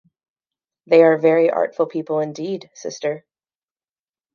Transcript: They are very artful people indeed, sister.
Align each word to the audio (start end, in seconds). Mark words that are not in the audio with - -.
They 0.87 1.03
are 1.03 1.19
very 1.19 1.51
artful 1.51 1.85
people 1.85 2.21
indeed, 2.21 2.71
sister. 2.73 3.23